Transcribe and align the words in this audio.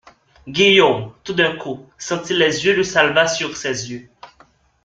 Guillaume, 0.47 1.13
tout 1.23 1.35
d'un 1.35 1.55
coup, 1.57 1.85
sentit 1.99 2.33
les 2.33 2.65
yeux 2.65 2.75
de 2.75 2.81
Salvat 2.81 3.27
sur 3.27 3.55
ses 3.55 3.91
yeux. 3.91 4.09